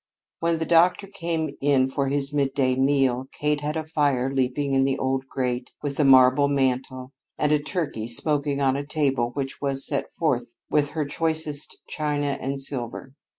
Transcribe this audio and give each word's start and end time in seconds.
When 0.39 0.57
the 0.57 0.65
doctor 0.65 1.05
came 1.05 1.51
in 1.61 1.87
for 1.87 2.07
his 2.07 2.33
midday 2.33 2.75
meal, 2.75 3.25
Kate 3.39 3.61
had 3.61 3.77
a 3.77 3.85
fire 3.85 4.33
leaping 4.33 4.73
in 4.73 4.83
the 4.83 4.97
old 4.97 5.27
grate 5.27 5.69
with 5.83 5.97
the 5.97 6.03
marble 6.03 6.47
mantel 6.47 7.11
and 7.37 7.51
a 7.51 7.59
turkey 7.59 8.07
smoking 8.07 8.59
on 8.59 8.75
a 8.75 8.83
table 8.83 9.29
which 9.35 9.61
was 9.61 9.85
set 9.85 10.07
forth 10.15 10.55
with 10.71 10.89
her 10.93 11.05
choicest 11.05 11.77
china 11.87 12.35
and 12.41 12.59
silver. 12.59 13.13